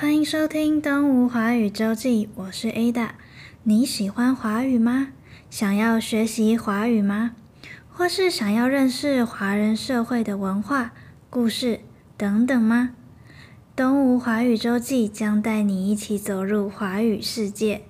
[0.00, 3.10] 欢迎收听《东吴华语周记》，我是 Ada。
[3.64, 5.08] 你喜欢华语吗？
[5.50, 7.32] 想要学习华语吗？
[7.90, 10.92] 或是想要认识华人社会的文化、
[11.28, 11.80] 故事
[12.16, 12.92] 等等吗？
[13.76, 17.82] 《东吴华语周记》将带你一起走入华语世界。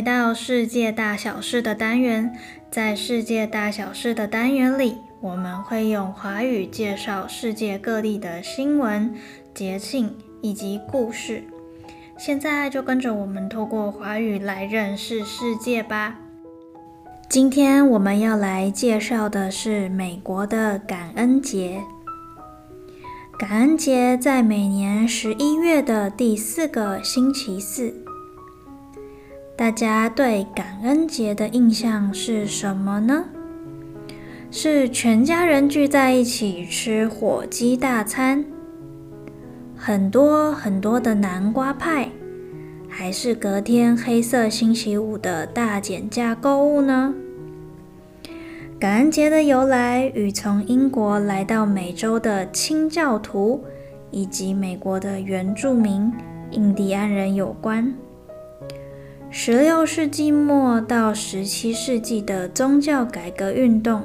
[0.00, 2.34] 欢迎回到世界大小事的单元，
[2.70, 9.14] 在世界大小事的单元里，我们会用华语介绍世界各地的新闻、
[9.52, 11.44] 节庆以及故事。
[12.16, 16.16] 现在就跟着我们透过华语来认识世界吧。
[17.28, 21.82] 今天我们要来介绍的是美国的感恩节。
[23.38, 27.99] 感恩节在每年十一月的第四个星期四。
[29.60, 33.26] 大家对感恩节的印象是什么呢？
[34.50, 38.42] 是全家人聚在一起吃火鸡大餐，
[39.76, 42.08] 很多很多的南瓜派，
[42.88, 47.12] 还是隔天黑色星期五的大减价购物呢？
[48.78, 53.62] 感恩节的由来与从英国来到美洲的清教徒
[54.10, 56.10] 以及美国的原住民
[56.50, 57.94] 印第安人有关。
[59.32, 64.02] 十六世纪末到十七世纪的宗教改革运动，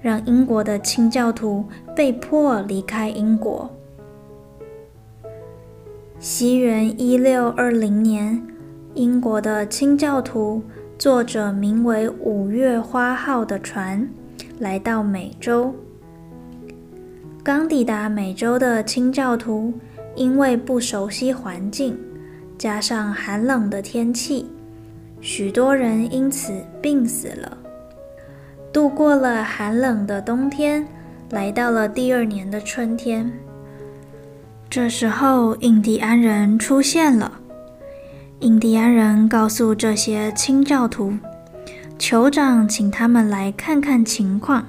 [0.00, 1.64] 让英国的清教徒
[1.96, 3.68] 被迫离开英国。
[6.20, 8.40] 西元一六二零年，
[8.94, 10.62] 英国的清教徒
[10.96, 14.08] 坐着名为“五月花号”的船
[14.60, 15.74] 来到美洲。
[17.42, 19.74] 刚抵达美洲的清教徒
[20.14, 21.98] 因为不熟悉环境，
[22.58, 24.46] 加上寒冷的天气，
[25.20, 27.58] 许多人因此病死了。
[28.72, 30.86] 度过了寒冷的冬天，
[31.30, 33.30] 来到了第二年的春天。
[34.68, 37.40] 这时候，印第安人出现了。
[38.40, 41.14] 印第安人告诉这些清教徒，
[41.98, 44.66] 酋长请他们来看看情况。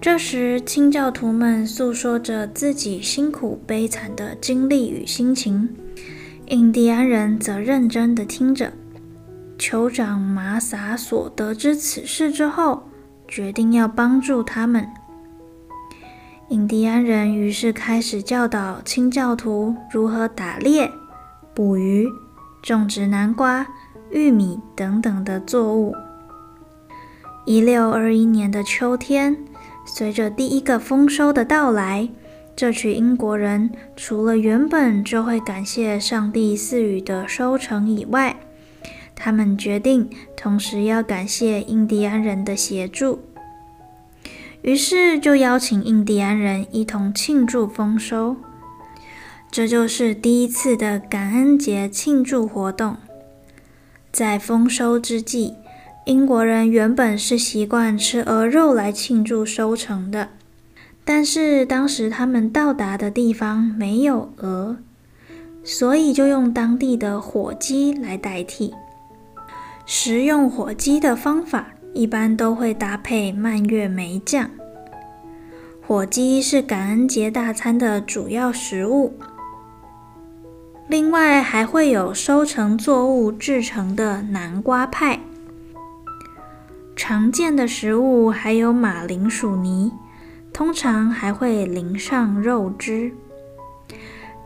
[0.00, 5.68] 这时，清教徒们诉说着自己辛苦悲惨的经历与心情。
[6.46, 8.70] 印第安人则认真地听着。
[9.58, 12.82] 酋长马萨索得知此事之后，
[13.26, 14.86] 决定要帮助他们。
[16.50, 20.90] 印第安人于是开始教导清教徒如何打猎、
[21.54, 22.06] 捕鱼、
[22.62, 23.66] 种植南瓜、
[24.10, 25.94] 玉米等等的作物。
[27.46, 29.34] 一六二一年的秋天，
[29.86, 32.10] 随着第一个丰收的到来。
[32.56, 38.36] 这群英国人除了原本就会感谢上帝赐予的收成以外，
[39.16, 43.20] 他们决定同时要感谢印第安人的协助，
[44.62, 48.36] 于是就邀请印第安人一同庆祝丰收。
[49.50, 52.96] 这就是第一次的感恩节庆祝活动。
[54.12, 55.54] 在丰收之际，
[56.06, 60.30] 英国人原本是习惯吃鹅肉来庆祝收成的。
[61.04, 64.78] 但是当时他们到达的地方没有鹅，
[65.62, 68.74] 所以就用当地的火鸡来代替。
[69.84, 74.48] 食用火鸡的方法一般都会搭配蔓越莓酱。
[75.86, 79.12] 火鸡是感恩节大餐的主要食物，
[80.88, 85.20] 另外还会有收成作物制成的南瓜派。
[86.96, 89.92] 常见的食物还有马铃薯泥。
[90.54, 93.10] 通常还会淋上肉汁。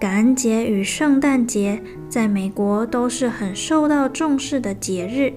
[0.01, 5.35] 感恩节与圣诞节在美国都是很受到重视的节日，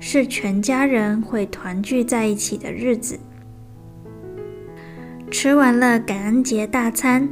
[0.00, 3.20] 是全家人会团聚在一起的日子。
[5.30, 7.28] 吃完了感恩节大餐，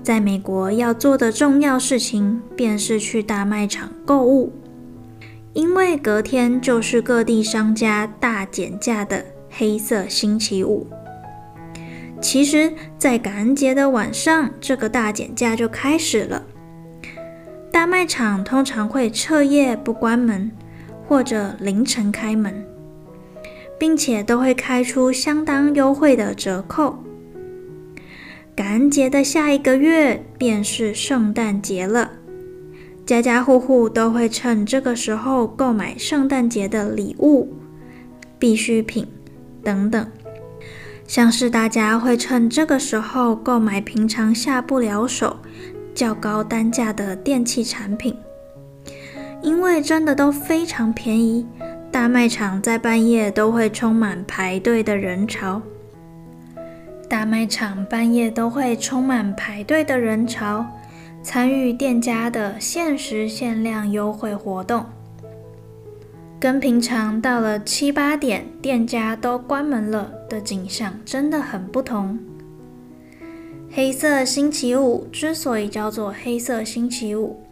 [0.00, 4.52] 在美国要做的重要事情便是去大卖场购物，
[5.52, 10.86] 因为隔天就是各地商家大减价的黑色星期五。
[12.20, 16.44] 其实，在感恩节的晚上，这个大减价就开始了。
[17.70, 20.50] 大卖场通常会彻夜不关门，
[21.06, 22.66] 或者凌晨开门，
[23.78, 26.98] 并且都会开出相当优惠的折扣。
[28.56, 32.10] 感恩节的下一个月便是圣诞节了，
[33.06, 37.48] 家家户户都会趁这个时候购买圣诞节的礼物、
[38.38, 39.06] 必需品
[39.62, 40.04] 等等。
[41.08, 45.38] 像是大家会趁这个时候购买平常下不了手、
[45.94, 48.14] 较高单价的电器产品，
[49.42, 51.46] 因为真的都非常便宜。
[51.90, 55.62] 大卖场在半夜都会充满排队的人潮。
[57.08, 60.66] 大卖场半夜都会充满排队的人潮，
[61.22, 64.84] 参与店家的限时限量优惠活动。
[66.40, 72.16] 跟平常到了七八点，店家都关门了的景象真的很不同。
[73.72, 77.42] 黑色星期五之所以叫做黑色星期五，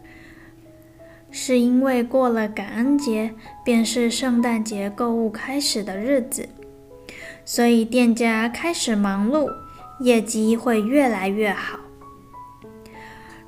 [1.29, 3.33] 是因为过了感恩节，
[3.65, 6.47] 便是圣诞节购物开始的日子，
[7.43, 9.51] 所以店家开始忙碌，
[9.99, 11.79] 业绩会越来越好。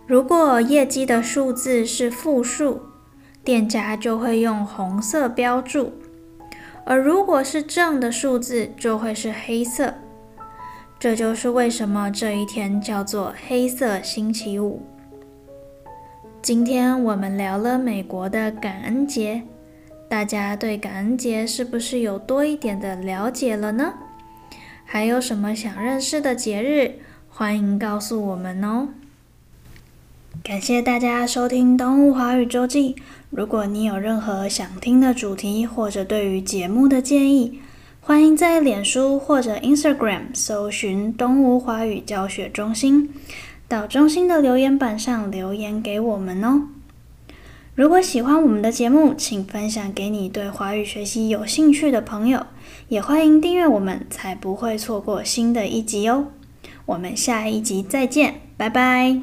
[0.06, 2.82] 如果业绩的数字是负数，
[3.50, 5.92] 店家就会用红色标注，
[6.86, 9.96] 而如果是正的数字，就会是黑色。
[11.00, 14.84] 这就是为什么这一天叫做黑色星期五。
[16.44, 19.42] 今天我们聊了美国的感恩节，
[20.08, 23.96] 大家对感恩节是不是有多一点的了解了呢？
[24.86, 28.90] 还有什么想认识的节日，欢迎告诉我们哦。
[30.44, 32.94] 感谢大家收听《东吴华语周记》。
[33.30, 37.60] 如果你有任何想听的主题，或者对于节目的建议，
[38.00, 43.10] 欢迎在脸书或者 Instagram 搜寻“东吴华语教学中心”，
[43.68, 46.70] 到中心的留言板上留言给我们哦。
[47.76, 52.46] 如果喜欢我们的节目，请分享给你对华语学习有兴趣的朋友，
[52.88, 56.28] 也欢迎订阅我们，才不会错过新的一集哦。
[56.86, 59.22] 我们下一集再见，拜拜。